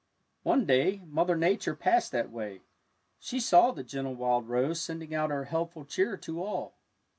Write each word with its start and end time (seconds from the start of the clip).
One 0.41 0.65
day 0.65 0.99
Mother 1.05 1.35
Nature 1.35 1.75
passed 1.75 2.11
that 2.11 2.31
way. 2.31 2.61
She 3.19 3.39
saw 3.39 3.69
the 3.69 3.83
gentle 3.83 4.15
wild 4.15 4.49
rose 4.49 4.81
sending 4.81 5.13
out 5.13 5.29
her 5.29 5.43
helpful 5.43 5.85
cheer 5.85 6.17
to 6.17 6.41
all. 6.43 6.73